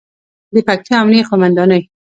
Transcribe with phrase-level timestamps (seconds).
[0.53, 1.81] د پکتیا امنیې قوماندانۍ